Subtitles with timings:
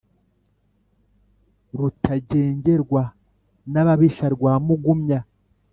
[1.77, 3.03] rutagengerwa
[3.71, 5.19] n'ababisha rwa mugumya